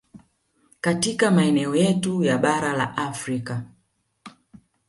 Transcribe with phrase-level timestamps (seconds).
[0.81, 3.63] Katika maeneo yetu ya bara la Afrika